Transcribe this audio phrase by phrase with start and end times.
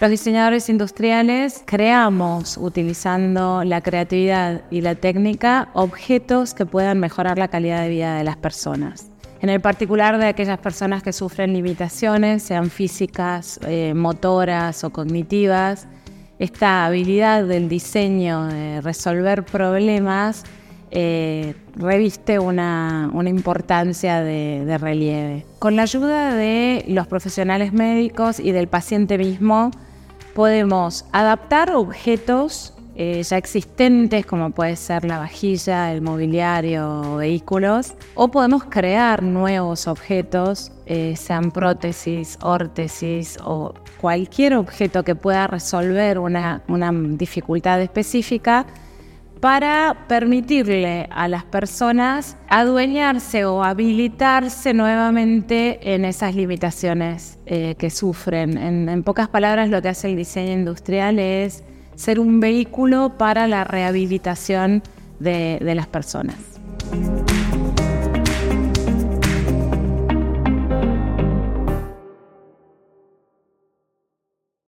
[0.00, 7.48] Los diseñadores industriales creamos, utilizando la creatividad y la técnica, objetos que puedan mejorar la
[7.48, 9.10] calidad de vida de las personas.
[9.42, 15.86] En el particular de aquellas personas que sufren limitaciones, sean físicas, eh, motoras o cognitivas,
[16.38, 20.44] esta habilidad del diseño de resolver problemas
[20.92, 25.44] eh, reviste una, importancia de, relieve.
[25.58, 29.70] Con la ayuda de los profesionales médicos y del paciente mismo,
[30.34, 38.28] podemos adaptar objetos eh, ya existentes, como puede ser la vajilla, el mobiliario vehículos, o
[38.28, 46.60] podemos crear nuevos objetos, eh, sean prótesis, órtesis o cualquier objeto que pueda resolver una
[47.16, 48.66] dificultad específica
[49.40, 58.58] para permitirle a las personas adueñarse o habilitarse nuevamente en esas limitaciones eh, que sufren.
[58.58, 63.64] En, pocas palabras, lo que hace el diseño industrial es ser un vehículo para la
[63.64, 64.82] rehabilitación
[65.18, 66.59] de las personas.